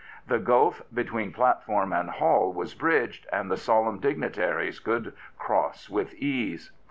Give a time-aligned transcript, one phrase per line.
[0.25, 6.15] The gulf between platform and hall was bridged, and the solemn dignitaries could cross with
[6.15, 6.71] ease.